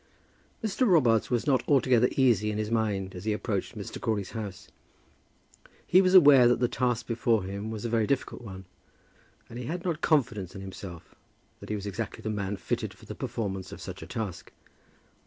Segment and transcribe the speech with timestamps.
[0.63, 0.87] Mr.
[0.87, 4.01] Robarts was not altogether easy in his mind as he approached Mr.
[4.01, 4.67] Crawley's house.
[5.85, 8.65] He was aware that the task before him was a very difficult one,
[9.47, 11.13] and he had not confidence in himself,
[11.59, 14.51] that he was exactly the man fitted for the performance of such a task.